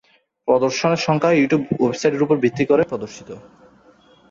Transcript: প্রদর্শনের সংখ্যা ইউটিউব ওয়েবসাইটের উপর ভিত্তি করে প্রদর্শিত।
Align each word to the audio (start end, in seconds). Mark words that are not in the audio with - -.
প্রদর্শনের 0.47 1.01
সংখ্যা 1.07 1.31
ইউটিউব 1.33 1.63
ওয়েবসাইটের 1.79 2.25
উপর 2.25 2.35
ভিত্তি 2.43 2.63
করে 2.65 2.83
প্রদর্শিত। 2.83 3.29